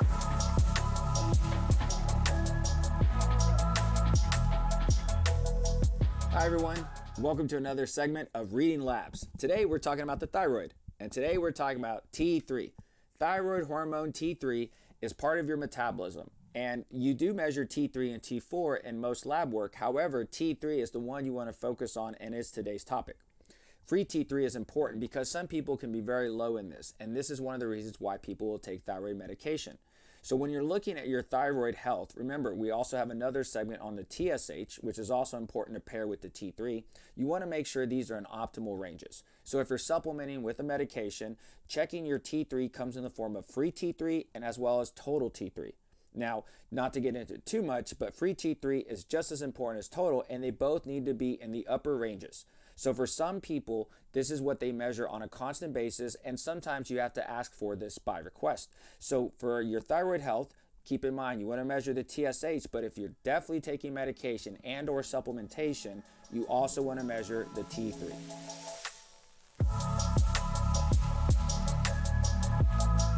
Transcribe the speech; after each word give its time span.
Hi, 0.00 0.06
everyone. 6.46 6.86
Welcome 7.18 7.48
to 7.48 7.56
another 7.56 7.86
segment 7.86 8.28
of 8.32 8.54
Reading 8.54 8.82
Labs. 8.82 9.26
Today, 9.38 9.64
we're 9.64 9.80
talking 9.80 10.04
about 10.04 10.20
the 10.20 10.28
thyroid, 10.28 10.74
and 11.00 11.10
today 11.10 11.36
we're 11.36 11.50
talking 11.50 11.78
about 11.78 12.04
T3. 12.12 12.70
Thyroid 13.18 13.66
hormone 13.66 14.12
T3 14.12 14.70
is 15.02 15.12
part 15.12 15.40
of 15.40 15.48
your 15.48 15.56
metabolism, 15.56 16.30
and 16.54 16.84
you 16.90 17.12
do 17.12 17.34
measure 17.34 17.66
T3 17.66 18.12
and 18.12 18.22
T4 18.22 18.84
in 18.84 19.00
most 19.00 19.26
lab 19.26 19.52
work. 19.52 19.74
However, 19.74 20.24
T3 20.24 20.78
is 20.78 20.92
the 20.92 21.00
one 21.00 21.24
you 21.24 21.32
want 21.32 21.48
to 21.48 21.52
focus 21.52 21.96
on 21.96 22.14
and 22.20 22.36
is 22.36 22.52
today's 22.52 22.84
topic. 22.84 23.16
Free 23.88 24.04
T3 24.04 24.44
is 24.44 24.54
important 24.54 25.00
because 25.00 25.30
some 25.30 25.46
people 25.46 25.78
can 25.78 25.90
be 25.90 26.02
very 26.02 26.28
low 26.28 26.58
in 26.58 26.68
this, 26.68 26.92
and 27.00 27.16
this 27.16 27.30
is 27.30 27.40
one 27.40 27.54
of 27.54 27.60
the 27.60 27.66
reasons 27.66 27.98
why 27.98 28.18
people 28.18 28.46
will 28.46 28.58
take 28.58 28.82
thyroid 28.82 29.16
medication. 29.16 29.78
So 30.20 30.36
when 30.36 30.50
you're 30.50 30.62
looking 30.62 30.98
at 30.98 31.08
your 31.08 31.22
thyroid 31.22 31.74
health, 31.74 32.12
remember 32.14 32.54
we 32.54 32.70
also 32.70 32.98
have 32.98 33.08
another 33.08 33.44
segment 33.44 33.80
on 33.80 33.96
the 33.96 34.04
TSH, 34.04 34.76
which 34.82 34.98
is 34.98 35.10
also 35.10 35.38
important 35.38 35.74
to 35.76 35.80
pair 35.80 36.06
with 36.06 36.20
the 36.20 36.28
T3. 36.28 36.84
You 37.16 37.26
want 37.26 37.42
to 37.44 37.48
make 37.48 37.66
sure 37.66 37.86
these 37.86 38.10
are 38.10 38.18
in 38.18 38.26
optimal 38.26 38.78
ranges. 38.78 39.24
So 39.42 39.58
if 39.58 39.70
you're 39.70 39.78
supplementing 39.78 40.42
with 40.42 40.60
a 40.60 40.64
medication, 40.64 41.38
checking 41.66 42.04
your 42.04 42.18
T3 42.18 42.70
comes 42.70 42.98
in 42.98 43.04
the 43.04 43.08
form 43.08 43.36
of 43.36 43.46
free 43.46 43.72
T3 43.72 44.26
and 44.34 44.44
as 44.44 44.58
well 44.58 44.82
as 44.82 44.90
total 44.90 45.30
T3. 45.30 45.72
Now, 46.14 46.44
not 46.70 46.92
to 46.92 47.00
get 47.00 47.16
into 47.16 47.38
too 47.38 47.62
much, 47.62 47.98
but 47.98 48.14
free 48.14 48.34
T3 48.34 48.86
is 48.86 49.04
just 49.04 49.32
as 49.32 49.40
important 49.40 49.78
as 49.78 49.88
total, 49.88 50.24
and 50.28 50.44
they 50.44 50.50
both 50.50 50.84
need 50.84 51.06
to 51.06 51.14
be 51.14 51.40
in 51.40 51.52
the 51.52 51.66
upper 51.66 51.96
ranges. 51.96 52.44
So, 52.78 52.94
for 52.94 53.08
some 53.08 53.40
people, 53.40 53.90
this 54.12 54.30
is 54.30 54.40
what 54.40 54.60
they 54.60 54.70
measure 54.70 55.08
on 55.08 55.22
a 55.22 55.28
constant 55.28 55.74
basis, 55.74 56.14
and 56.24 56.38
sometimes 56.38 56.90
you 56.90 57.00
have 57.00 57.12
to 57.14 57.28
ask 57.28 57.52
for 57.52 57.74
this 57.74 57.98
by 57.98 58.20
request. 58.20 58.72
So, 59.00 59.32
for 59.36 59.60
your 59.60 59.80
thyroid 59.80 60.20
health, 60.20 60.54
keep 60.84 61.04
in 61.04 61.12
mind 61.12 61.40
you 61.40 61.48
want 61.48 61.60
to 61.60 61.64
measure 61.64 61.92
the 61.92 62.04
TSH, 62.04 62.68
but 62.70 62.84
if 62.84 62.96
you're 62.96 63.16
definitely 63.24 63.62
taking 63.62 63.92
medication 63.92 64.58
and 64.62 64.88
or 64.88 65.02
supplementation, 65.02 66.04
you 66.32 66.44
also 66.44 66.80
want 66.80 67.00
to 67.00 67.04
measure 67.04 67.48
the 67.56 67.62
T3. 67.62 68.77